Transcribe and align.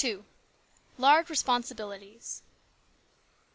LARGE 0.97 1.29
RESPONSIBILITIES. 1.29 2.41